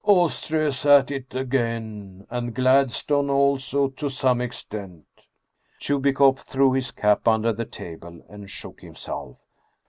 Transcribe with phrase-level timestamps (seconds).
[0.03, 2.25] "Austria is at it again!
[2.31, 5.05] And Gladstone also to some extent"
[5.79, 9.37] Chubikoff threw his cap under the table, and shook him self.